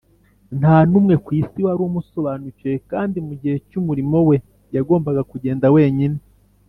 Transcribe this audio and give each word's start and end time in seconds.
Nta 0.59 0.75
n’umwe 0.89 1.15
ku 1.23 1.29
isi 1.41 1.59
wari 1.65 1.81
umusobanukiwe, 1.89 2.75
kandi 2.91 3.17
mu 3.27 3.33
gihe 3.41 3.55
cy’umurimo 3.69 4.17
we 4.27 4.35
yagombaga 4.75 5.21
kugenda 5.31 5.65
wenyine 5.75 6.19